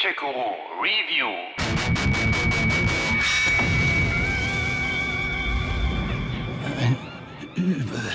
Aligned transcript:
Gencheck-Guru 0.00 0.54
Review. 0.80 1.26
Ein 6.78 6.96
Übel, 7.56 8.12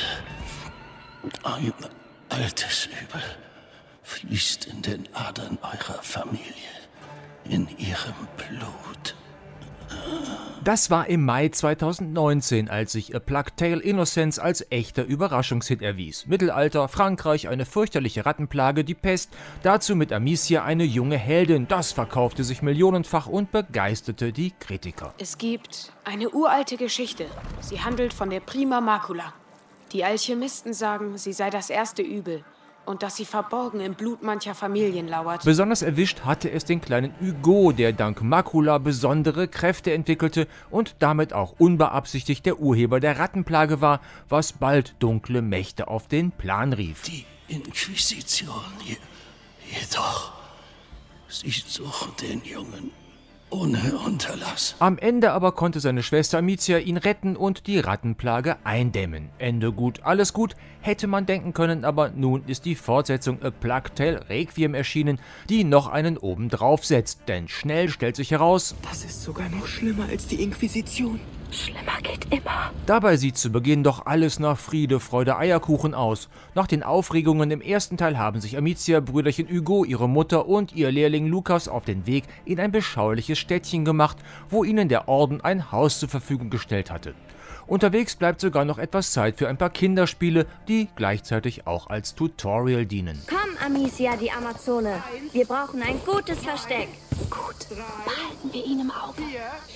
ein 1.43 1.73
altes 2.29 2.85
Übel, 2.85 3.23
fließt 4.03 4.67
in 4.67 4.81
den 4.81 5.13
Adern 5.13 5.57
eurer 5.61 6.01
Familie, 6.01 6.43
in 7.43 7.67
ihrem 7.77 8.27
Blut. 8.37 9.15
Das 10.63 10.89
war 10.89 11.07
im 11.07 11.25
Mai 11.25 11.49
2019, 11.49 12.69
als 12.69 12.93
sich 12.93 13.13
A 13.13 13.19
Plague 13.19 13.51
Tale 13.57 13.81
Innocence 13.81 14.39
als 14.39 14.65
echter 14.71 15.03
Überraschungshit 15.03 15.81
erwies. 15.81 16.25
Mittelalter, 16.25 16.87
Frankreich, 16.87 17.49
eine 17.49 17.65
fürchterliche 17.65 18.25
Rattenplage, 18.25 18.85
die 18.85 18.93
Pest, 18.93 19.31
dazu 19.61 19.93
mit 19.93 20.13
Amicia 20.13 20.63
eine 20.63 20.85
junge 20.85 21.17
Heldin. 21.17 21.67
Das 21.67 21.91
verkaufte 21.91 22.45
sich 22.45 22.61
millionenfach 22.61 23.27
und 23.27 23.51
begeisterte 23.51 24.31
die 24.31 24.53
Kritiker. 24.57 25.13
Es 25.17 25.37
gibt 25.37 25.91
eine 26.05 26.29
uralte 26.29 26.77
Geschichte. 26.77 27.25
Sie 27.59 27.81
handelt 27.81 28.13
von 28.13 28.29
der 28.29 28.39
Prima 28.39 28.79
Macula. 28.79 29.33
Die 29.91 30.05
Alchemisten 30.05 30.73
sagen, 30.73 31.17
sie 31.17 31.33
sei 31.33 31.49
das 31.49 31.69
erste 31.69 32.03
Übel 32.03 32.45
und 32.85 33.03
dass 33.03 33.15
sie 33.15 33.25
verborgen 33.25 33.79
im 33.79 33.93
Blut 33.93 34.23
mancher 34.23 34.55
Familien 34.55 35.07
lauert. 35.07 35.43
Besonders 35.43 35.81
erwischt 35.81 36.21
hatte 36.21 36.51
es 36.51 36.65
den 36.65 36.81
kleinen 36.81 37.13
Hugo, 37.19 37.71
der 37.71 37.93
dank 37.93 38.21
Makula 38.21 38.77
besondere 38.77 39.47
Kräfte 39.47 39.93
entwickelte 39.93 40.47
und 40.69 40.95
damit 40.99 41.33
auch 41.33 41.55
unbeabsichtigt 41.59 42.45
der 42.45 42.59
Urheber 42.59 42.99
der 42.99 43.19
Rattenplage 43.19 43.81
war, 43.81 44.01
was 44.29 44.53
bald 44.53 44.95
dunkle 44.99 45.41
Mächte 45.41 45.87
auf 45.87 46.07
den 46.07 46.31
Plan 46.31 46.73
rief. 46.73 47.03
Die 47.03 47.25
Inquisition 47.47 48.63
je, 48.83 48.97
jedoch, 49.69 50.33
sie 51.27 51.51
suchen 51.51 52.13
den 52.21 52.43
Jungen 52.43 53.02
ohne 53.53 53.97
Unterlass. 54.05 54.75
Am 54.79 54.97
Ende 54.97 55.31
aber 55.31 55.51
konnte 55.51 55.79
seine 55.79 56.03
Schwester 56.03 56.39
Amicia 56.39 56.79
ihn 56.79 56.97
retten 56.97 57.35
und 57.35 57.67
die 57.67 57.79
Rattenplage 57.79 58.57
eindämmen. 58.63 59.29
Ende 59.37 59.71
gut, 59.71 60.01
alles 60.03 60.33
gut, 60.33 60.55
hätte 60.81 61.07
man 61.07 61.25
denken 61.25 61.53
können, 61.53 61.85
aber 61.85 62.09
nun 62.09 62.43
ist 62.47 62.65
die 62.65 62.75
Fortsetzung 62.75 63.41
A 63.43 63.51
Plague 63.51 63.93
Tale 63.95 64.27
Requiem 64.29 64.73
erschienen, 64.73 65.19
die 65.49 65.63
noch 65.63 65.87
einen 65.87 66.17
oben 66.17 66.49
drauf 66.49 66.85
setzt, 66.85 67.21
denn 67.27 67.47
schnell 67.47 67.89
stellt 67.89 68.15
sich 68.15 68.31
heraus, 68.31 68.75
Das 68.81 69.05
ist 69.05 69.21
sogar 69.23 69.49
noch 69.49 69.67
schlimmer 69.67 70.05
als 70.09 70.27
die 70.27 70.41
Inquisition. 70.41 71.19
Schlimmer 71.53 72.01
geht 72.01 72.33
immer. 72.33 72.71
Dabei 72.85 73.17
sieht 73.17 73.37
zu 73.37 73.51
Beginn 73.51 73.83
doch 73.83 74.05
alles 74.05 74.39
nach 74.39 74.57
Friede, 74.57 74.99
Freude, 74.99 75.37
Eierkuchen 75.37 75.93
aus. 75.93 76.29
Nach 76.55 76.67
den 76.67 76.83
Aufregungen 76.83 77.51
im 77.51 77.61
ersten 77.61 77.97
Teil 77.97 78.17
haben 78.17 78.41
sich 78.41 78.57
Amicia, 78.57 78.99
Brüderchen 78.99 79.47
Hugo, 79.47 79.85
ihre 79.85 80.09
Mutter 80.09 80.47
und 80.47 80.73
ihr 80.73 80.91
Lehrling 80.91 81.27
Lukas 81.27 81.67
auf 81.67 81.85
den 81.85 82.05
Weg 82.05 82.25
in 82.45 82.59
ein 82.59 82.71
beschauliches 82.71 83.39
Städtchen 83.39 83.85
gemacht, 83.85 84.17
wo 84.49 84.63
ihnen 84.63 84.89
der 84.89 85.07
Orden 85.07 85.41
ein 85.41 85.71
Haus 85.71 85.99
zur 85.99 86.09
Verfügung 86.09 86.49
gestellt 86.49 86.91
hatte. 86.91 87.13
Unterwegs 87.65 88.15
bleibt 88.15 88.41
sogar 88.41 88.65
noch 88.65 88.77
etwas 88.77 89.13
Zeit 89.13 89.37
für 89.37 89.47
ein 89.47 89.57
paar 89.57 89.69
Kinderspiele, 89.69 90.45
die 90.67 90.89
gleichzeitig 90.95 91.65
auch 91.65 91.87
als 91.87 92.13
Tutorial 92.15 92.85
dienen. 92.85 93.21
Komm, 93.27 93.57
Amicia, 93.65 94.17
die 94.17 94.31
Amazone. 94.31 95.01
Wir 95.31 95.45
brauchen 95.45 95.81
ein 95.81 95.99
gutes 96.05 96.39
Versteck. 96.39 96.89
Gut, 97.29 97.69
behalten 97.69 98.51
wir 98.51 98.65
ihn 98.65 98.81
im 98.81 98.91
Auge. 98.91 99.21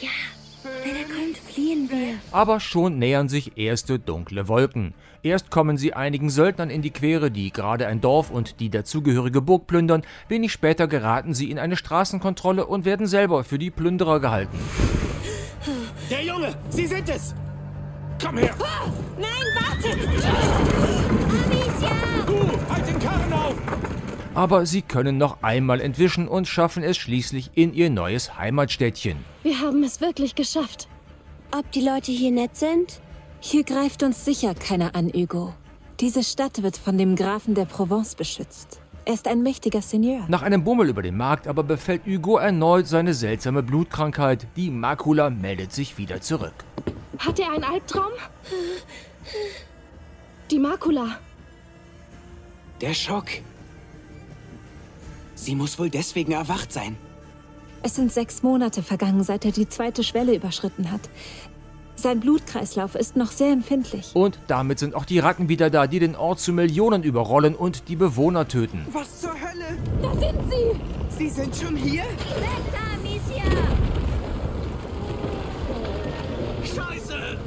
Ja, 0.01 0.09
wenn 0.83 0.95
er 0.95 1.03
kommt, 1.03 1.37
fliehen 1.37 1.89
wir. 1.89 2.15
Aber 2.31 2.59
schon 2.59 2.99
nähern 2.99 3.29
sich 3.29 3.57
erste 3.57 3.99
dunkle 3.99 4.47
Wolken. 4.47 4.93
Erst 5.23 5.49
kommen 5.49 5.77
sie 5.77 5.93
einigen 5.93 6.29
Söldnern 6.29 6.69
in 6.69 6.81
die 6.81 6.91
Quere, 6.91 7.31
die 7.31 7.51
gerade 7.51 7.87
ein 7.87 8.01
Dorf 8.01 8.29
und 8.29 8.59
die 8.59 8.69
dazugehörige 8.69 9.41
Burg 9.41 9.67
plündern. 9.67 10.03
Wenig 10.29 10.51
später 10.51 10.87
geraten 10.87 11.33
sie 11.33 11.51
in 11.51 11.59
eine 11.59 11.75
Straßenkontrolle 11.75 12.65
und 12.65 12.85
werden 12.85 13.07
selber 13.07 13.43
für 13.43 13.57
die 13.57 13.71
Plünderer 13.71 14.19
gehalten. 14.19 14.57
Der 16.09 16.23
Junge, 16.23 16.55
Sie 16.69 16.87
sind 16.87 17.09
es! 17.09 17.35
Komm 18.23 18.37
her! 18.37 18.55
Nein, 19.17 19.29
wartet! 19.55 20.07
Amicia! 21.47 21.91
Du, 22.25 22.73
halt 22.73 22.87
den 22.87 22.99
Karren 22.99 23.33
auf! 23.33 23.55
Aber 24.33 24.65
sie 24.65 24.81
können 24.83 25.17
noch 25.17 25.41
einmal 25.41 25.81
entwischen 25.81 26.27
und 26.27 26.47
schaffen 26.47 26.83
es 26.83 26.95
schließlich 26.97 27.51
in 27.55 27.73
ihr 27.73 27.89
neues 27.89 28.37
Heimatstädtchen. 28.37 29.17
Wir 29.47 29.61
haben 29.61 29.81
es 29.83 30.01
wirklich 30.01 30.35
geschafft. 30.35 30.89
Ob 31.57 31.71
die 31.71 31.79
Leute 31.79 32.11
hier 32.11 32.31
nett 32.31 32.57
sind? 32.57 32.99
Hier 33.39 33.63
greift 33.63 34.03
uns 34.03 34.25
sicher 34.25 34.53
keiner 34.53 34.93
an, 34.93 35.09
Hugo. 35.15 35.53
Diese 36.01 36.21
Stadt 36.21 36.63
wird 36.63 36.75
von 36.75 36.97
dem 36.97 37.15
Grafen 37.15 37.55
der 37.55 37.63
Provence 37.63 38.15
beschützt. 38.15 38.81
Er 39.05 39.13
ist 39.13 39.25
ein 39.25 39.43
mächtiger 39.43 39.81
Seigneur. 39.81 40.25
Nach 40.27 40.41
einem 40.41 40.65
Bummel 40.65 40.89
über 40.89 41.01
den 41.01 41.15
Markt 41.15 41.47
aber 41.47 41.63
befällt 41.63 42.05
Hugo 42.05 42.35
erneut 42.35 42.87
seine 42.87 43.13
seltsame 43.13 43.63
Blutkrankheit. 43.63 44.45
Die 44.57 44.69
Makula 44.69 45.29
meldet 45.29 45.71
sich 45.71 45.97
wieder 45.97 46.19
zurück. 46.19 46.65
Hat 47.17 47.39
er 47.39 47.53
einen 47.53 47.63
Albtraum? 47.63 48.11
Die 50.51 50.59
Makula. 50.59 51.19
Der 52.81 52.93
Schock. 52.93 53.27
Sie 55.35 55.55
muss 55.55 55.79
wohl 55.79 55.89
deswegen 55.89 56.33
erwacht 56.33 56.73
sein. 56.73 56.97
Es 57.87 57.95
sind 57.95 58.11
sechs 58.11 58.43
Monate 58.43 58.83
vergangen, 58.83 59.23
seit 59.23 59.45
er 59.45 59.53
die 59.53 59.69
zweite 59.69 60.03
Schwelle 60.03 60.35
überschritten 60.35 60.91
hat. 60.91 60.99
Sein 61.95 62.19
Blutkreislauf 62.19 62.95
ist 62.95 63.15
noch 63.15 63.31
sehr 63.31 63.53
empfindlich. 63.53 64.11
Und 64.13 64.37
damit 64.47 64.77
sind 64.77 64.93
auch 64.93 65.05
die 65.05 65.19
Ratten 65.19 65.47
wieder 65.47 65.69
da, 65.69 65.87
die 65.87 65.99
den 65.99 66.17
Ort 66.17 66.41
zu 66.41 66.51
Millionen 66.51 67.03
überrollen 67.03 67.55
und 67.55 67.87
die 67.87 67.95
Bewohner 67.95 68.45
töten. 68.45 68.85
Was 68.91 69.21
zur 69.21 69.31
Hölle? 69.31 69.77
Da 70.01 70.11
sind 70.19 70.37
sie! 70.51 71.17
Sie 71.17 71.29
sind 71.29 71.55
schon 71.55 71.77
hier? 71.77 72.03
Weg 72.03 72.61
da, 72.73 72.79
Amicia! 72.93 73.45
Scheiße! 76.65 77.37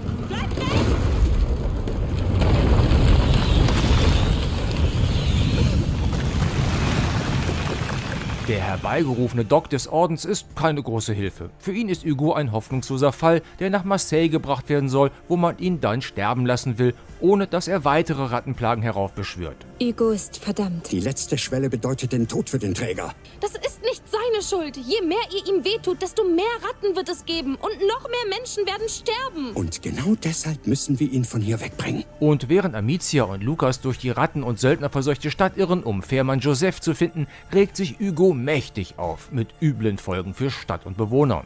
Der 8.50 8.64
herbeigerufene 8.80 9.44
Doc 9.44 9.68
des 9.68 9.88
Ordens 9.88 10.24
ist 10.24 10.56
keine 10.56 10.82
große 10.82 11.12
Hilfe. 11.12 11.50
Für 11.58 11.72
ihn 11.72 11.91
ist 11.91 12.02
Hugo 12.02 12.32
ein 12.32 12.50
hoffnungsloser 12.50 13.12
Fall, 13.12 13.42
der 13.58 13.68
nach 13.68 13.84
Marseille 13.84 14.30
gebracht 14.30 14.70
werden 14.70 14.88
soll, 14.88 15.10
wo 15.28 15.36
man 15.36 15.58
ihn 15.58 15.82
dann 15.82 16.00
sterben 16.00 16.46
lassen 16.46 16.78
will, 16.78 16.94
ohne 17.20 17.46
dass 17.46 17.68
er 17.68 17.84
weitere 17.84 18.22
Rattenplagen 18.22 18.82
heraufbeschwört. 18.82 19.66
Hugo 19.82 20.10
ist 20.10 20.38
verdammt. 20.38 20.91
Die 20.92 21.00
letzte 21.00 21.36
Schwelle 21.36 21.68
bedeutet 21.68 22.12
den 22.12 22.26
Tod 22.26 22.48
für 22.48 22.58
den 22.58 22.72
Träger. 22.72 23.12
Das 23.42 23.50
ist 23.50 23.82
nicht 23.82 24.02
seine 24.08 24.42
Schuld. 24.42 24.78
Je 24.78 25.06
mehr 25.06 25.18
ihr 25.30 25.47
ihm 25.52 25.62
wehtut, 25.62 26.00
desto 26.00 26.24
mehr 26.24 26.44
Ratten 26.62 26.97
wird 26.97 27.10
es 27.10 27.26
geben. 27.26 27.56
Und 27.56 27.74
noch 27.86 28.08
mehr 28.08 28.38
Menschen 28.38 28.64
werden 28.64 28.88
sterben. 28.88 29.52
Und 29.52 29.82
genau 29.82 30.14
deshalb 30.24 30.66
müssen 30.66 30.98
wir 30.98 31.12
ihn 31.12 31.26
von 31.26 31.42
hier 31.42 31.60
wegbringen. 31.60 32.04
Und 32.18 32.48
während 32.48 32.74
Amicia 32.74 33.24
und 33.24 33.42
Lukas 33.42 33.82
durch 33.82 33.98
die 33.98 34.10
Ratten- 34.10 34.42
und 34.42 34.58
Söldnerverseuchte 34.58 35.30
Stadt 35.30 35.58
irren, 35.58 35.82
um 35.82 36.02
Fährmann 36.02 36.41
Joseph 36.41 36.80
zu 36.80 36.94
finden, 36.94 37.26
regt 37.52 37.76
sich 37.76 37.98
Hugo 37.98 38.32
mächtig 38.32 38.69
auf, 38.97 39.32
mit 39.32 39.48
üblen 39.60 39.98
Folgen 39.98 40.32
für 40.34 40.50
Stadt 40.50 40.86
und 40.86 40.97
Bewohner. 40.97 41.44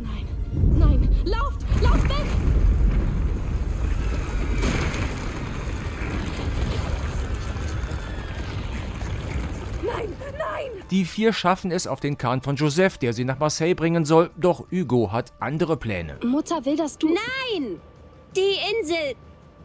Nein, 0.00 0.26
nein, 0.78 1.08
lauft, 1.24 1.60
lauft 1.82 2.04
weg! 2.04 2.26
Nein, 9.82 10.12
nein! 10.38 10.70
Die 10.90 11.04
vier 11.04 11.32
schaffen 11.32 11.70
es 11.70 11.86
auf 11.86 12.00
den 12.00 12.18
Kahn 12.18 12.42
von 12.42 12.56
Joseph, 12.56 12.98
der 12.98 13.12
sie 13.12 13.24
nach 13.24 13.38
Marseille 13.38 13.74
bringen 13.74 14.04
soll, 14.04 14.30
doch 14.36 14.70
Hugo 14.70 15.10
hat 15.10 15.32
andere 15.40 15.76
Pläne. 15.76 16.18
Mutter 16.22 16.64
will, 16.64 16.76
dass 16.76 16.98
du... 16.98 17.08
Nein! 17.08 17.80
Die 18.36 18.58
Insel! 18.80 19.14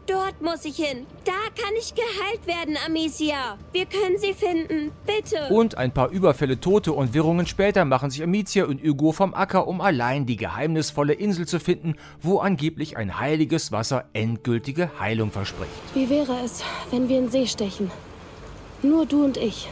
Dort 0.09 0.41
muss 0.41 0.65
ich 0.65 0.75
hin. 0.75 1.05
Da 1.23 1.33
kann 1.55 1.75
ich 1.77 1.93
geheilt 1.93 2.47
werden, 2.47 2.75
Amicia. 2.83 3.59
Wir 3.73 3.85
können 3.85 4.17
sie 4.17 4.33
finden. 4.33 4.91
Bitte. 5.05 5.53
Und 5.53 5.77
ein 5.77 5.93
paar 5.93 6.09
Überfälle, 6.09 6.59
Tote 6.59 6.93
und 6.93 7.13
Wirrungen 7.13 7.45
später 7.45 7.85
machen 7.85 8.09
sich 8.09 8.23
Amicia 8.23 8.65
und 8.65 8.81
Hugo 8.81 9.11
vom 9.11 9.35
Acker, 9.35 9.67
um 9.67 9.81
allein 9.81 10.25
die 10.25 10.35
geheimnisvolle 10.35 11.13
Insel 11.13 11.47
zu 11.47 11.59
finden, 11.59 11.95
wo 12.23 12.39
angeblich 12.39 12.97
ein 12.97 13.19
heiliges 13.19 13.71
Wasser 13.71 14.05
endgültige 14.13 14.89
Heilung 14.99 15.29
verspricht. 15.29 15.69
Wie 15.93 16.09
wäre 16.09 16.39
es, 16.43 16.63
wenn 16.89 17.07
wir 17.07 17.19
in 17.19 17.29
See 17.29 17.45
stechen? 17.45 17.91
Nur 18.81 19.05
du 19.05 19.23
und 19.23 19.37
ich. 19.37 19.69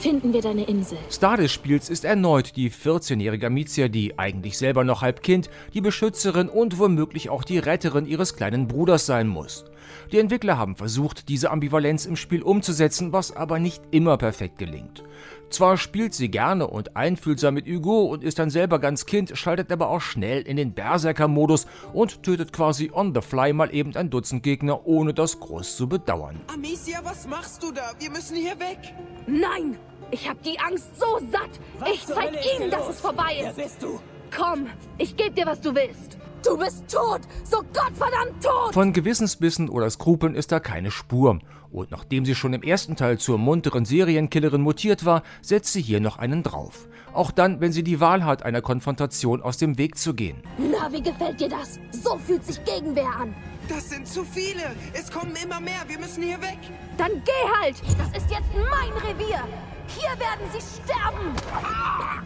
Finden 0.00 0.32
wir 0.32 0.42
deine 0.42 0.62
Insel. 0.62 0.96
Star 1.10 1.36
des 1.36 1.50
Spiels 1.50 1.90
ist 1.90 2.04
erneut 2.04 2.54
die 2.54 2.70
14-jährige 2.70 3.48
Amicia, 3.48 3.88
die 3.88 4.16
eigentlich 4.16 4.56
selber 4.56 4.84
noch 4.84 5.02
halb 5.02 5.24
Kind, 5.24 5.50
die 5.74 5.80
Beschützerin 5.80 6.48
und 6.48 6.78
womöglich 6.78 7.30
auch 7.30 7.42
die 7.42 7.58
Retterin 7.58 8.06
ihres 8.06 8.36
kleinen 8.36 8.68
Bruders 8.68 9.06
sein 9.06 9.26
muss. 9.26 9.64
Die 10.12 10.18
Entwickler 10.18 10.58
haben 10.58 10.76
versucht, 10.76 11.28
diese 11.28 11.50
Ambivalenz 11.50 12.06
im 12.06 12.16
Spiel 12.16 12.42
umzusetzen, 12.42 13.12
was 13.12 13.34
aber 13.34 13.58
nicht 13.58 13.82
immer 13.90 14.16
perfekt 14.16 14.58
gelingt. 14.58 15.04
Zwar 15.50 15.78
spielt 15.78 16.14
sie 16.14 16.30
gerne 16.30 16.66
und 16.66 16.96
einfühlsam 16.96 17.54
mit 17.54 17.66
Hugo 17.66 18.04
und 18.04 18.22
ist 18.22 18.38
dann 18.38 18.50
selber 18.50 18.78
ganz 18.78 19.06
Kind, 19.06 19.36
schaltet 19.36 19.72
aber 19.72 19.88
auch 19.88 20.00
schnell 20.00 20.42
in 20.42 20.56
den 20.56 20.72
Berserker-Modus 20.72 21.66
und 21.92 22.22
tötet 22.22 22.52
quasi 22.52 22.90
on 22.92 23.14
the 23.14 23.22
fly 23.22 23.52
mal 23.52 23.74
eben 23.74 23.96
ein 23.96 24.10
Dutzend 24.10 24.42
Gegner, 24.42 24.86
ohne 24.86 25.14
das 25.14 25.40
groß 25.40 25.76
zu 25.76 25.88
bedauern. 25.88 26.40
Amicia, 26.52 27.00
was 27.02 27.26
machst 27.26 27.62
du 27.62 27.72
da? 27.72 27.92
Wir 27.98 28.10
müssen 28.10 28.36
hier 28.36 28.58
weg. 28.58 28.78
Nein! 29.26 29.78
Ich 30.10 30.28
hab 30.28 30.42
die 30.42 30.58
Angst 30.58 30.88
so 30.98 31.18
satt! 31.30 31.50
Was 31.78 31.90
ich 31.90 32.06
zeig 32.06 32.32
ihnen, 32.58 32.70
dass 32.70 32.88
es 32.88 33.00
vorbei 33.00 33.36
Wer 33.40 33.50
ist! 33.50 33.56
bist 33.56 33.82
du? 33.82 34.00
Komm, 34.34 34.66
ich 34.98 35.16
geb 35.16 35.34
dir, 35.34 35.46
was 35.46 35.60
du 35.60 35.74
willst! 35.74 36.18
Du 36.42 36.56
bist 36.56 36.84
tot! 36.88 37.20
So 37.44 37.58
gottverdammt 37.58 38.42
tot! 38.42 38.72
Von 38.72 38.92
Gewissensbissen 38.92 39.68
oder 39.68 39.90
Skrupeln 39.90 40.34
ist 40.34 40.52
da 40.52 40.60
keine 40.60 40.90
Spur. 40.90 41.38
Und 41.70 41.90
nachdem 41.90 42.24
sie 42.24 42.34
schon 42.34 42.54
im 42.54 42.62
ersten 42.62 42.96
Teil 42.96 43.18
zur 43.18 43.38
munteren 43.38 43.84
Serienkillerin 43.84 44.60
mutiert 44.60 45.04
war, 45.04 45.22
setzt 45.42 45.72
sie 45.72 45.82
hier 45.82 46.00
noch 46.00 46.18
einen 46.18 46.42
drauf. 46.42 46.88
Auch 47.12 47.30
dann, 47.30 47.60
wenn 47.60 47.72
sie 47.72 47.82
die 47.82 48.00
Wahl 48.00 48.24
hat, 48.24 48.44
einer 48.44 48.62
Konfrontation 48.62 49.42
aus 49.42 49.56
dem 49.56 49.78
Weg 49.78 49.98
zu 49.98 50.14
gehen. 50.14 50.42
Na, 50.58 50.92
wie 50.92 51.02
gefällt 51.02 51.40
dir 51.40 51.48
das? 51.48 51.78
So 51.90 52.18
fühlt 52.18 52.44
sich 52.44 52.62
Gegenwehr 52.64 53.10
an. 53.20 53.34
Das 53.68 53.90
sind 53.90 54.06
zu 54.06 54.24
viele. 54.24 54.62
Es 54.92 55.10
kommen 55.10 55.34
immer 55.42 55.60
mehr. 55.60 55.80
Wir 55.88 55.98
müssen 55.98 56.22
hier 56.22 56.40
weg. 56.40 56.58
Dann 56.96 57.10
geh 57.24 57.60
halt! 57.60 57.76
Das 57.98 58.08
ist 58.22 58.30
jetzt 58.30 58.48
mein 58.54 58.92
Revier! 59.02 59.42
Hier 59.88 60.10
werden 60.20 60.46
sie 60.52 60.60
sterben! 60.60 61.34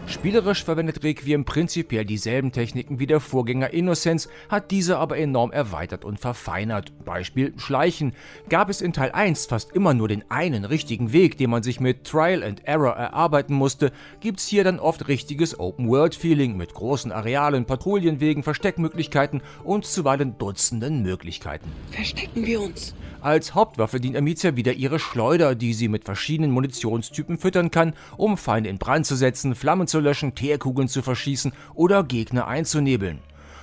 Spielerisch 0.06 0.64
verwendet 0.64 1.04
Requiem 1.04 1.44
prinzipiell 1.44 2.04
dieselben 2.04 2.52
Techniken 2.52 2.98
wie 2.98 3.06
der 3.06 3.20
Vorgänger 3.20 3.72
Innocence, 3.72 4.28
hat 4.48 4.70
diese 4.70 4.98
aber 4.98 5.16
enorm 5.16 5.52
erweitert 5.52 6.04
und 6.04 6.18
verfeinert. 6.18 6.92
Beispiel 7.04 7.54
Schleichen. 7.56 8.12
Gab 8.48 8.68
es 8.68 8.82
in 8.82 8.92
Teil 8.92 9.12
1 9.12 9.46
fast 9.46 9.72
immer 9.72 9.94
nur 9.94 10.08
den 10.08 10.24
einen 10.28 10.64
richtigen 10.64 11.12
Weg, 11.12 11.38
den 11.38 11.50
man 11.50 11.62
sich 11.62 11.80
mit 11.80 12.04
Trial 12.04 12.42
and 12.42 12.66
Error 12.66 12.94
erarbeiten 12.94 13.54
musste, 13.54 13.92
gibt's 14.20 14.46
hier 14.48 14.64
dann 14.64 14.80
oft 14.80 15.08
richtiges 15.08 15.58
Open-World-Feeling 15.58 16.56
mit 16.56 16.74
großen 16.74 17.12
Arealen, 17.12 17.64
Patrouillenwegen, 17.64 18.42
Versteckmöglichkeiten 18.42 19.40
und 19.62 19.86
zuweilen 19.86 20.36
Dutzenden 20.36 21.02
Möglichkeiten. 21.02 21.70
Verstecken 21.90 22.44
wir 22.44 22.60
uns. 22.60 22.94
Als 23.22 23.54
Hauptwaffe 23.54 24.00
dient 24.00 24.16
Amicia 24.16 24.56
wieder 24.56 24.72
ihre 24.72 24.98
Schleuder, 24.98 25.54
die 25.54 25.74
sie 25.74 25.86
mit 25.86 26.04
verschiedenen 26.04 26.50
Munitionstypen 26.50 27.38
füttern 27.38 27.70
kann, 27.70 27.94
um 28.16 28.36
Feinde 28.36 28.68
in 28.68 28.78
Brand 28.78 29.06
zu 29.06 29.14
setzen, 29.14 29.54
Flammen 29.54 29.86
zu 29.86 30.00
löschen, 30.00 30.34
Teerkugeln 30.34 30.88
zu 30.88 31.02
verschießen 31.02 31.52
oder 31.74 32.02
Gegner 32.02 32.48
einzunebeln. 32.48 33.20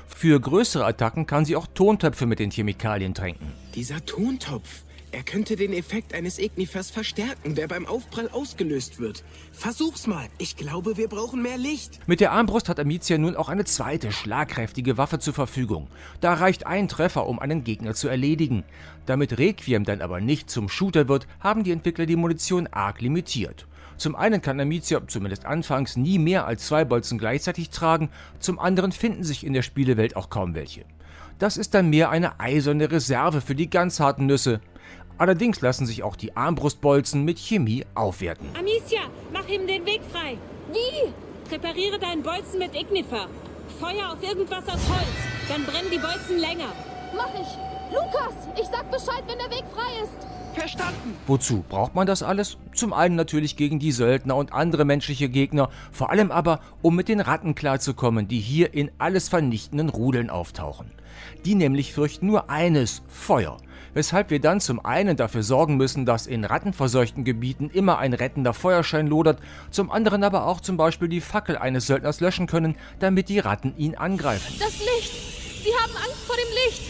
Für 0.07 0.39
größere 0.39 0.85
Attacken 0.85 1.25
kann 1.25 1.43
sie 1.43 1.57
auch 1.57 1.67
Tontöpfe 1.67 2.25
mit 2.25 2.39
den 2.39 2.51
Chemikalien 2.51 3.13
tränken. 3.13 3.51
Dieser 3.75 4.05
Tontopf. 4.05 4.83
Er 5.11 5.23
könnte 5.23 5.55
den 5.55 5.73
Effekt 5.73 6.13
eines 6.13 6.37
Ignifers 6.37 6.91
verstärken, 6.91 7.55
der 7.55 7.67
beim 7.67 7.87
Aufprall 7.87 8.29
ausgelöst 8.29 8.99
wird. 8.99 9.23
Versuch's 9.51 10.05
mal. 10.05 10.27
Ich 10.37 10.55
glaube, 10.55 10.97
wir 10.97 11.07
brauchen 11.07 11.41
mehr 11.41 11.57
Licht. 11.57 11.99
Mit 12.05 12.19
der 12.19 12.31
Armbrust 12.31 12.69
hat 12.69 12.79
Amicia 12.79 13.17
nun 13.17 13.35
auch 13.35 13.49
eine 13.49 13.65
zweite, 13.65 14.11
schlagkräftige 14.11 14.97
Waffe 14.99 15.17
zur 15.17 15.33
Verfügung. 15.33 15.87
Da 16.21 16.35
reicht 16.35 16.67
ein 16.67 16.87
Treffer, 16.87 17.25
um 17.25 17.39
einen 17.39 17.63
Gegner 17.63 17.95
zu 17.95 18.07
erledigen. 18.07 18.63
Damit 19.07 19.39
Requiem 19.39 19.83
dann 19.83 20.01
aber 20.01 20.21
nicht 20.21 20.51
zum 20.51 20.69
Shooter 20.69 21.07
wird, 21.07 21.27
haben 21.39 21.63
die 21.63 21.71
Entwickler 21.71 22.05
die 22.05 22.15
Munition 22.15 22.67
arg 22.67 23.01
limitiert. 23.01 23.65
Zum 23.97 24.15
einen 24.15 24.41
kann 24.41 24.59
Amicia, 24.59 25.01
zumindest 25.07 25.45
anfangs, 25.45 25.97
nie 25.97 26.19
mehr 26.19 26.45
als 26.45 26.67
zwei 26.67 26.85
Bolzen 26.85 27.17
gleichzeitig 27.17 27.71
tragen, 27.71 28.09
zum 28.39 28.59
anderen 28.59 28.91
finden 28.91 29.23
sich 29.23 29.43
in 29.43 29.53
der 29.53 29.63
Spielewelt 29.63 30.15
auch 30.15 30.29
kaum 30.29 30.53
welche. 30.53 30.85
Das 31.39 31.57
ist 31.57 31.73
dann 31.73 31.89
mehr 31.89 32.09
eine 32.09 32.39
eiserne 32.39 32.91
Reserve 32.91 33.41
für 33.41 33.55
die 33.55 33.69
ganz 33.69 33.99
harten 33.99 34.25
Nüsse. 34.25 34.61
Allerdings 35.19 35.59
lassen 35.59 35.85
sich 35.85 36.01
auch 36.01 36.15
die 36.15 36.35
Armbrustbolzen 36.35 37.25
mit 37.25 37.37
Chemie 37.39 37.85
aufwerten. 37.93 38.47
Amicia, 38.57 39.01
mach 39.33 39.47
ihm 39.49 39.67
den 39.67 39.85
Weg 39.85 39.99
frei. 40.11 40.37
Wie? 40.71 41.11
Präpariere 41.49 41.99
deinen 41.99 42.23
Bolzen 42.23 42.57
mit 42.57 42.73
Ignifer. 42.73 43.27
Feuer 43.79 44.13
auf 44.13 44.23
irgendwas 44.23 44.63
aus 44.65 44.89
Holz. 44.89 45.19
Dann 45.49 45.65
brennen 45.65 45.89
die 45.91 45.99
Bolzen 45.99 46.39
länger. 46.39 46.71
Mach 47.15 47.33
ich! 47.33 47.47
Lukas, 47.93 48.33
ich 48.55 48.67
sag 48.67 48.89
Bescheid, 48.91 49.23
wenn 49.27 49.39
der 49.39 49.49
Weg 49.49 49.65
frei 49.73 50.03
ist! 50.03 50.27
Verstanden. 50.53 51.15
Wozu 51.27 51.65
braucht 51.67 51.95
man 51.95 52.07
das 52.07 52.23
alles? 52.23 52.57
Zum 52.73 52.93
einen 52.93 53.15
natürlich 53.15 53.55
gegen 53.55 53.79
die 53.79 53.91
Söldner 53.91 54.35
und 54.35 54.53
andere 54.53 54.85
menschliche 54.85 55.27
Gegner, 55.27 55.69
vor 55.91 56.11
allem 56.11 56.31
aber, 56.31 56.61
um 56.81 56.95
mit 56.95 57.07
den 57.09 57.19
Ratten 57.19 57.55
klarzukommen, 57.55 58.27
die 58.27 58.39
hier 58.39 58.73
in 58.73 58.89
alles 58.99 59.27
vernichtenden 59.27 59.89
Rudeln 59.89 60.29
auftauchen. 60.29 60.91
Die 61.45 61.55
nämlich 61.55 61.93
fürchten 61.93 62.27
nur 62.27 62.49
eines, 62.49 63.01
Feuer. 63.07 63.57
Weshalb 63.93 64.29
wir 64.29 64.39
dann 64.39 64.59
zum 64.59 64.83
einen 64.85 65.17
dafür 65.17 65.43
sorgen 65.43 65.77
müssen, 65.77 66.05
dass 66.05 66.27
in 66.27 66.45
rattenverseuchten 66.45 67.23
Gebieten 67.23 67.69
immer 67.73 67.97
ein 67.97 68.13
rettender 68.13 68.53
Feuerschein 68.53 69.07
lodert, 69.07 69.39
zum 69.71 69.91
anderen 69.91 70.23
aber 70.23 70.45
auch 70.45 70.61
zum 70.61 70.77
Beispiel 70.77 71.07
die 71.07 71.21
Fackel 71.21 71.57
eines 71.57 71.87
Söldners 71.87 72.19
löschen 72.19 72.47
können, 72.47 72.75
damit 72.99 73.29
die 73.29 73.39
Ratten 73.39 73.73
ihn 73.77 73.95
angreifen. 73.95 74.53
Das 74.59 74.79
Licht! 74.79 75.11
Sie 75.63 75.71
haben 75.75 75.95
Angst 75.95 76.23
vor 76.25 76.35
dem 76.35 76.53
Licht! 76.65 76.81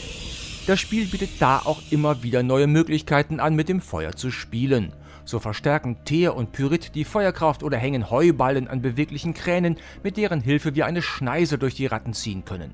Das 0.68 0.80
Spiel 0.80 1.08
bietet 1.08 1.32
da 1.40 1.62
auch 1.66 1.82
immer 1.90 2.22
wieder 2.22 2.44
neue 2.44 2.68
Möglichkeiten 2.68 3.40
an, 3.40 3.56
mit 3.56 3.70
dem 3.70 3.82
Feuer 3.82 4.12
zu 4.16 4.30
spielen. 4.30 4.94
So 5.30 5.38
verstärken 5.38 5.98
Teer 6.06 6.36
und 6.36 6.54
Pyrit 6.54 6.96
die 6.96 7.06
Feuerkraft 7.06 7.62
oder 7.62 7.78
hängen 7.78 8.10
Heuballen 8.10 8.68
an 8.68 8.82
beweglichen 8.82 9.36
Kränen, 9.36 9.78
mit 10.02 10.18
deren 10.18 10.42
Hilfe 10.42 10.74
wir 10.74 10.88
eine 10.88 11.04
Schneise 11.04 11.60
durch 11.60 11.76
die 11.76 11.86
Ratten 11.86 12.14
ziehen 12.14 12.46
können. 12.46 12.74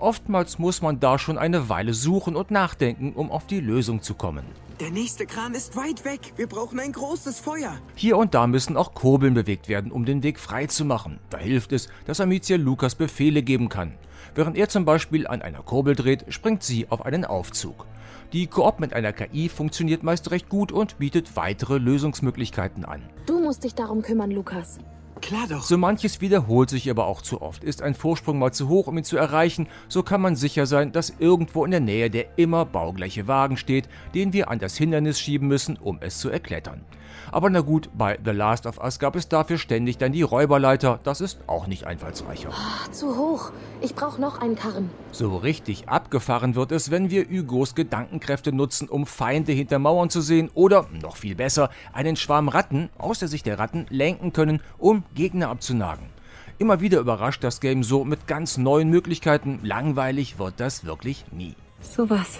Oftmals 0.00 0.58
muss 0.58 0.82
man 0.82 0.98
da 0.98 1.16
schon 1.16 1.38
eine 1.38 1.68
Weile 1.68 1.94
suchen 1.94 2.34
und 2.34 2.50
nachdenken, 2.50 3.12
um 3.12 3.30
auf 3.30 3.46
die 3.46 3.60
Lösung 3.60 4.02
zu 4.02 4.14
kommen. 4.14 4.42
Der 4.80 4.90
nächste 4.90 5.26
Kran 5.26 5.54
ist 5.54 5.76
weit 5.76 6.04
weg. 6.04 6.32
Wir 6.34 6.48
brauchen 6.48 6.80
ein 6.80 6.90
großes 6.90 7.38
Feuer. 7.38 7.78
Hier 7.94 8.16
und 8.16 8.34
da 8.34 8.48
müssen 8.48 8.76
auch 8.76 8.94
Kurbeln 8.94 9.34
bewegt 9.34 9.68
werden, 9.68 9.92
um 9.92 10.04
den 10.04 10.24
Weg 10.24 10.40
frei 10.40 10.66
zu 10.66 10.84
machen. 10.84 11.20
Da 11.30 11.38
hilft 11.38 11.70
es, 11.70 11.88
dass 12.06 12.20
Amicia 12.20 12.56
Lukas 12.56 12.96
Befehle 12.96 13.44
geben 13.44 13.68
kann. 13.68 13.92
Während 14.34 14.56
er 14.56 14.68
zum 14.68 14.84
Beispiel 14.84 15.28
an 15.28 15.40
einer 15.40 15.62
Kurbel 15.62 15.94
dreht, 15.94 16.24
springt 16.30 16.64
sie 16.64 16.88
auf 16.90 17.06
einen 17.06 17.24
Aufzug. 17.24 17.86
Die 18.32 18.46
Koop 18.46 18.80
mit 18.80 18.94
einer 18.94 19.12
KI 19.12 19.50
funktioniert 19.50 20.02
meist 20.02 20.30
recht 20.30 20.48
gut 20.48 20.72
und 20.72 20.98
bietet 20.98 21.36
weitere 21.36 21.76
Lösungsmöglichkeiten 21.76 22.86
an. 22.86 23.02
Du 23.26 23.38
musst 23.38 23.62
dich 23.62 23.74
darum 23.74 24.00
kümmern, 24.00 24.30
Lukas. 24.30 24.78
Klar 25.20 25.46
doch. 25.48 25.62
So 25.62 25.76
manches 25.76 26.22
wiederholt 26.22 26.70
sich 26.70 26.90
aber 26.90 27.06
auch 27.06 27.20
zu 27.20 27.42
oft. 27.42 27.62
Ist 27.62 27.82
ein 27.82 27.94
Vorsprung 27.94 28.38
mal 28.38 28.50
zu 28.52 28.68
hoch, 28.68 28.86
um 28.86 28.96
ihn 28.96 29.04
zu 29.04 29.18
erreichen, 29.18 29.68
so 29.86 30.02
kann 30.02 30.22
man 30.22 30.34
sicher 30.34 30.64
sein, 30.64 30.92
dass 30.92 31.12
irgendwo 31.18 31.66
in 31.66 31.72
der 31.72 31.80
Nähe 31.80 32.08
der 32.08 32.38
immer 32.38 32.64
baugleiche 32.64 33.28
Wagen 33.28 33.58
steht, 33.58 33.88
den 34.14 34.32
wir 34.32 34.50
an 34.50 34.58
das 34.58 34.78
Hindernis 34.78 35.20
schieben 35.20 35.46
müssen, 35.46 35.76
um 35.76 35.98
es 36.00 36.18
zu 36.18 36.30
erklettern. 36.30 36.86
Aber 37.30 37.50
na 37.50 37.60
gut, 37.60 37.90
bei 37.96 38.18
The 38.24 38.30
Last 38.30 38.66
of 38.66 38.78
Us 38.78 38.98
gab 38.98 39.16
es 39.16 39.28
dafür 39.28 39.58
ständig 39.58 39.98
dann 39.98 40.12
die 40.12 40.22
Räuberleiter, 40.22 41.00
das 41.02 41.20
ist 41.20 41.40
auch 41.46 41.66
nicht 41.66 41.86
einfallsreicher. 41.86 42.50
Ach, 42.52 42.88
zu 42.90 43.16
hoch. 43.16 43.52
Ich 43.80 43.94
brauche 43.94 44.20
noch 44.20 44.40
einen 44.40 44.54
Karren. 44.54 44.90
So 45.10 45.36
richtig 45.36 45.88
abgefahren 45.88 46.54
wird 46.54 46.72
es, 46.72 46.90
wenn 46.90 47.10
wir 47.10 47.24
Hugos 47.28 47.74
Gedankenkräfte 47.74 48.52
nutzen, 48.52 48.88
um 48.88 49.06
Feinde 49.06 49.52
hinter 49.52 49.78
Mauern 49.78 50.10
zu 50.10 50.20
sehen 50.20 50.50
oder, 50.54 50.86
noch 51.02 51.16
viel 51.16 51.34
besser, 51.34 51.70
einen 51.92 52.16
Schwarm 52.16 52.48
Ratten 52.48 52.90
aus 52.98 53.18
der 53.18 53.28
Sicht 53.28 53.46
der 53.46 53.58
Ratten 53.58 53.86
lenken 53.90 54.32
können, 54.32 54.60
um 54.78 55.04
Gegner 55.14 55.48
abzunagen. 55.48 56.06
Immer 56.58 56.80
wieder 56.80 57.00
überrascht 57.00 57.42
das 57.42 57.60
Game 57.60 57.82
so 57.82 58.04
mit 58.04 58.26
ganz 58.26 58.56
neuen 58.56 58.88
Möglichkeiten. 58.88 59.58
Langweilig 59.62 60.38
wird 60.38 60.54
das 60.58 60.84
wirklich 60.84 61.24
nie. 61.32 61.56
Sowas 61.80 62.38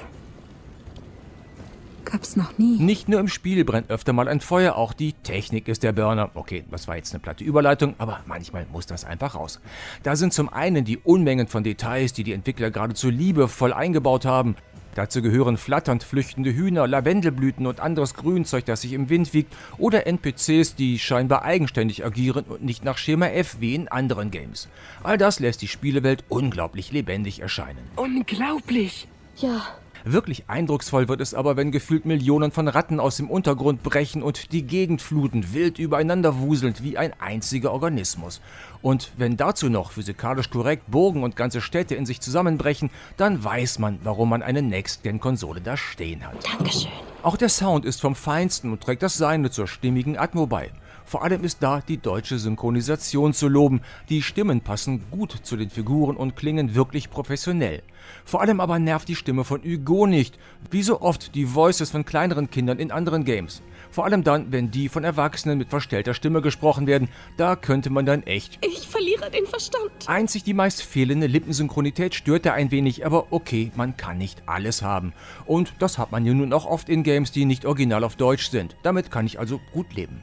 gab's 2.13 2.37
noch 2.37 2.59
nie. 2.59 2.79
Nicht 2.79 3.09
nur 3.09 3.19
im 3.21 3.29
Spiel 3.29 3.65
brennt 3.65 3.91
öfter 3.91 4.13
mal 4.13 4.29
ein 4.29 4.41
Feuer, 4.41 4.77
auch 4.77 4.93
die 4.93 5.15
Technik 5.15 5.67
ist 5.67 5.83
der 5.83 5.93
Burner. 5.93 6.31
Okay, 6.35 6.65
das 6.71 6.87
war 6.87 6.97
jetzt 6.97 7.13
eine 7.13 7.21
platte 7.21 7.43
Überleitung, 7.43 7.95
aber 7.99 8.21
manchmal 8.27 8.67
muss 8.71 8.87
das 8.87 9.05
einfach 9.05 9.35
raus. 9.35 9.61
Da 10.03 10.15
sind 10.15 10.33
zum 10.33 10.49
einen 10.49 10.85
die 10.85 10.99
Unmengen 10.99 11.49
von 11.49 11.65
Details, 11.65 12.13
die 12.13 12.23
die 12.23 12.35
Entwickler 12.35 12.71
geradezu 12.71 13.09
liebevoll 13.09 13.73
eingebaut 13.73 14.27
haben. 14.27 14.57
Dazu 14.95 15.23
gehören 15.23 15.57
flatternd 15.57 16.05
flüchtende 16.05 16.55
Hühner, 16.55 16.87
Lavendelblüten 16.87 17.67
und 17.67 17.81
anderes 17.81 18.13
Grünzeug, 18.13 18.67
das 18.67 18.83
sich 18.83 18.93
im 18.93 19.09
Wind 19.09 19.33
wiegt, 19.33 19.55
oder 19.79 20.07
NPCs, 20.07 20.75
die 20.75 20.99
scheinbar 20.99 21.43
eigenständig 21.45 22.05
agieren 22.05 22.45
und 22.45 22.63
nicht 22.63 22.85
nach 22.85 22.99
Schema 22.99 23.29
F 23.29 23.57
wie 23.59 23.75
in 23.75 23.89
anderen 23.89 24.31
Games. 24.31 24.69
All 25.03 25.17
das 25.17 25.41
lässt 25.41 25.63
die 25.63 25.69
Spielewelt 25.69 26.25
unglaublich 26.29 26.93
lebendig 26.93 27.41
erscheinen. 27.41 27.81
Unglaublich. 27.97 29.09
Ja, 29.39 29.63
Wirklich 30.05 30.45
eindrucksvoll 30.49 31.09
wird 31.09 31.21
es 31.21 31.33
aber, 31.33 31.57
wenn 31.57 31.71
gefühlt 31.71 32.07
Millionen 32.07 32.51
von 32.51 32.67
Ratten 32.67 32.99
aus 32.99 33.19
dem 33.19 33.31
Untergrund 33.31 33.85
brechen 33.85 34.23
und 34.23 34.53
die 34.53 34.63
Gegend 34.63 35.01
fluten, 35.01 35.55
wild 35.55 35.79
übereinander 35.79 36.41
wuselnd 36.41 36.83
wie 36.83 36.99
ein 36.99 37.13
einziger 37.21 37.73
Organismus. 37.73 38.41
Und 38.81 39.13
wenn 39.17 39.37
dazu 39.37 39.69
noch 39.69 39.93
physikalisch 39.93 40.51
korrekt 40.51 40.91
Burgen 40.91 41.23
und 41.23 41.37
ganze 41.37 41.61
Städte 41.61 41.95
in 41.95 42.05
sich 42.05 42.21
zusammenbrechen, 42.21 42.91
dann 43.17 43.45
weiß 43.45 43.79
man, 43.79 44.01
warum 44.03 44.31
man 44.31 44.43
eine 44.43 44.63
Next-Gen-Konsole 44.63 45.61
da 45.61 45.77
stehen 45.77 46.27
hat. 46.27 46.37
Dankeschön. 46.45 46.91
Auch 47.23 47.37
der 47.37 47.49
Sound 47.49 47.85
ist 47.85 48.01
vom 48.01 48.17
Feinsten 48.17 48.73
und 48.73 48.83
trägt 48.83 49.05
das 49.05 49.17
Seine 49.17 49.51
zur 49.53 49.69
stimmigen 49.69 50.19
Atmo 50.19 50.49
bei. 50.49 50.73
Vor 51.05 51.23
allem 51.23 51.45
ist 51.45 51.63
da 51.63 51.81
die 51.81 51.99
deutsche 51.99 52.39
Synchronisation 52.39 53.35
zu 53.35 53.47
loben. 53.47 53.83
Die 54.09 54.23
Stimmen 54.23 54.61
passen 54.63 55.05
gut 55.11 55.33
zu 55.43 55.57
den 55.57 55.71
Figuren 55.71 56.17
und 56.17 56.35
klingen 56.37 56.75
wirklich 56.75 57.11
professionell. 57.11 57.83
Vor 58.25 58.41
allem 58.41 58.61
aber 58.61 58.79
nervt 58.79 59.09
die 59.09 59.17
Stimme 59.17 59.45
von 59.45 59.63
Hugo 59.63 60.07
nicht, 60.07 60.39
wie 60.71 60.83
so 60.83 61.01
oft 61.01 61.35
die 61.35 61.55
Voices 61.55 61.91
von 61.91 62.05
kleineren 62.05 62.51
Kindern 62.51 62.79
in 62.79 62.91
anderen 62.91 63.25
Games. 63.25 63.63
Vor 63.91 64.05
allem 64.05 64.25
dann, 64.25 64.51
wenn 64.53 64.71
die 64.71 64.89
von 64.89 65.05
Erwachsenen 65.05 65.59
mit 65.59 65.69
verstellter 65.69 66.15
Stimme 66.15 66.41
gesprochen 66.41 66.87
werden, 66.87 67.09
da 67.37 67.57
könnte 67.57 67.91
man 67.91 68.07
dann 68.07 68.23
echt. 68.23 68.59
Ich 68.65 68.89
verliere 68.89 69.31
den 69.31 69.45
Verstand. 69.45 69.91
Einzig 70.07 70.45
die 70.45 70.55
meist 70.55 70.83
fehlende 70.83 71.27
Lippensynchronität 71.27 72.15
störte 72.15 72.55
ein 72.55 72.71
wenig, 72.71 73.05
aber 73.05 73.27
okay, 73.31 73.71
man 73.77 73.97
kann 73.99 74.17
nicht 74.17 74.45
alles 74.47 74.81
haben. 74.81 75.13
Und 75.45 75.75
das 75.79 75.99
hat 75.99 76.11
man 76.11 76.25
ja 76.25 76.33
nun 76.33 76.55
auch 76.55 76.65
oft 76.65 76.89
in 76.89 77.03
Games, 77.03 77.33
die 77.33 77.45
nicht 77.45 77.67
original 77.67 78.03
auf 78.03 78.17
Deutsch 78.17 78.49
sind. 78.49 78.77
Damit 78.83 79.11
kann 79.11 79.27
ich 79.27 79.39
also 79.39 79.61
gut 79.73 79.93
leben. 79.93 80.23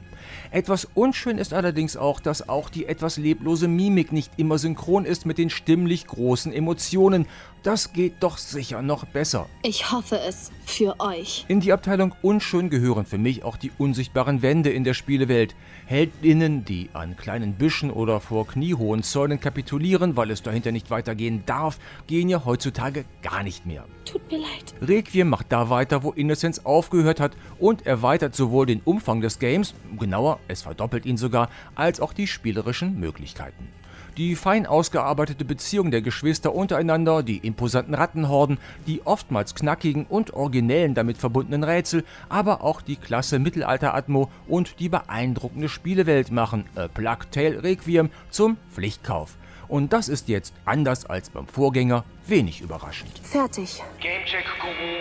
Etwas 0.50 0.88
unschön 0.94 1.38
ist 1.38 1.52
allerdings 1.52 1.96
auch, 1.96 2.20
dass 2.20 2.48
auch 2.48 2.70
die 2.70 2.86
etwas 2.86 3.16
leblose 3.16 3.68
Mimik 3.68 4.12
nicht 4.12 4.32
immer 4.36 4.58
synchron 4.58 5.04
ist 5.04 5.26
mit 5.26 5.38
den 5.38 5.50
stimmlich 5.50 6.06
großen 6.06 6.52
Emotionen. 6.52 7.26
Das 7.62 7.92
geht 7.92 8.14
doch 8.20 8.38
sicher 8.38 8.80
noch 8.80 9.04
besser. 9.04 9.46
Ich 9.62 9.92
hoffe 9.92 10.18
es 10.18 10.50
für 10.64 10.98
euch. 10.98 11.44
In 11.48 11.60
die 11.60 11.74
Abteilung 11.74 12.14
unschön 12.22 12.70
gehören 12.70 13.04
für 13.04 13.18
mich 13.18 13.44
auch 13.44 13.58
die 13.58 13.70
unsichtbaren 13.76 14.40
Wände 14.40 14.70
in 14.70 14.82
der 14.82 14.94
Spielewelt. 14.94 15.54
Heldinnen, 15.84 16.64
die 16.64 16.88
an 16.94 17.18
kleinen 17.18 17.54
Büschen 17.54 17.90
oder 17.90 18.20
vor 18.20 18.46
kniehohen 18.46 19.02
Zäunen 19.02 19.40
kapitulieren, 19.40 20.16
weil 20.16 20.30
es 20.30 20.42
dahinter 20.42 20.72
nicht 20.72 20.90
weitergehen 20.90 21.42
darf, 21.44 21.78
gehen 22.06 22.30
ja 22.30 22.46
heutzutage 22.46 23.04
gar 23.20 23.42
nicht 23.42 23.66
mehr. 23.66 23.84
Tut 24.06 24.26
mir 24.30 24.38
leid. 24.38 24.74
Requiem 24.80 25.28
macht 25.28 25.52
da 25.52 25.68
weiter, 25.68 26.02
wo 26.02 26.12
Innocence 26.12 26.64
aufgehört 26.64 27.20
hat 27.20 27.36
und 27.58 27.84
erweitert 27.86 28.34
sowohl 28.34 28.64
den 28.64 28.80
Umfang 28.80 29.20
des 29.20 29.38
Games, 29.38 29.74
genauer, 29.98 30.40
es 30.48 30.62
verdoppelt 30.62 31.04
ihn 31.04 31.18
sogar, 31.18 31.50
als 31.74 32.00
auch 32.00 32.14
die 32.14 32.26
spielerischen 32.26 32.98
Möglichkeiten. 32.98 33.68
Die 34.16 34.36
fein 34.36 34.66
ausgearbeitete 34.66 35.44
Beziehung 35.44 35.90
der 35.90 36.02
Geschwister 36.02 36.54
untereinander, 36.54 37.22
die 37.22 37.38
imposanten 37.38 37.94
Rattenhorden, 37.94 38.58
die 38.86 39.02
oftmals 39.04 39.54
knackigen 39.54 40.06
und 40.06 40.34
originellen 40.34 40.94
damit 40.94 41.18
verbundenen 41.18 41.64
Rätsel, 41.64 42.04
aber 42.28 42.62
auch 42.62 42.82
die 42.82 42.96
klasse 42.96 43.38
Mittelalter-Atmo 43.38 44.30
und 44.48 44.80
die 44.80 44.88
beeindruckende 44.88 45.68
Spielewelt 45.68 46.30
machen 46.30 46.64
A 46.74 46.88
Plague 46.88 47.30
Tale 47.30 47.62
Requiem 47.62 48.10
zum 48.30 48.56
Pflichtkauf. 48.72 49.36
Und 49.68 49.92
das 49.92 50.08
ist 50.08 50.28
jetzt, 50.28 50.52
anders 50.64 51.06
als 51.06 51.30
beim 51.30 51.46
Vorgänger, 51.46 52.04
wenig 52.26 52.60
überraschend. 52.60 53.12
Fertig. 53.22 53.80
Gamecheck 54.00 54.44
Guru 54.60 55.00